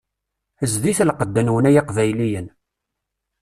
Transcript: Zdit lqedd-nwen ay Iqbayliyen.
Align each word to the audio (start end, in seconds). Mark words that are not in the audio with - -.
Zdit 0.71 0.99
lqedd-nwen 1.09 1.69
ay 1.69 1.77
Iqbayliyen. 1.81 2.47